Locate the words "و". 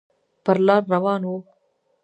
1.29-1.33